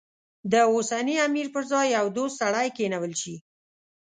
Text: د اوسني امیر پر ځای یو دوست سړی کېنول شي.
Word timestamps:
د 0.51 0.53
اوسني 0.73 1.15
امیر 1.27 1.47
پر 1.53 1.63
ځای 1.71 1.87
یو 1.97 2.05
دوست 2.17 2.35
سړی 2.41 2.67
کېنول 2.77 3.13
شي. 3.21 3.35